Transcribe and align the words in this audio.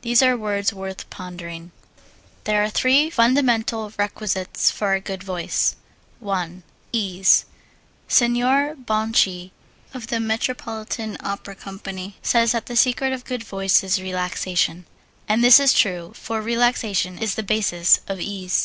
These 0.00 0.22
are 0.22 0.38
words 0.38 0.72
worth 0.72 1.10
pondering. 1.10 1.70
There 2.44 2.64
are 2.64 2.70
three 2.70 3.10
fundamental 3.10 3.92
requisites 3.98 4.70
for 4.70 4.94
a 4.94 5.02
good 5.02 5.22
voice: 5.22 5.76
1. 6.20 6.62
Ease 6.94 7.44
Signor 8.08 8.74
Bonci 8.78 9.52
of 9.92 10.06
the 10.06 10.18
Metropolitan 10.18 11.18
Opera 11.22 11.54
Company 11.56 12.16
says 12.22 12.52
that 12.52 12.64
the 12.64 12.74
secret 12.74 13.12
of 13.12 13.26
good 13.26 13.44
voice 13.44 13.84
is 13.84 14.00
relaxation; 14.00 14.86
and 15.28 15.44
this 15.44 15.60
is 15.60 15.74
true, 15.74 16.12
for 16.16 16.40
relaxation 16.40 17.18
is 17.18 17.34
the 17.34 17.42
basis 17.42 18.00
of 18.08 18.18
ease. 18.18 18.58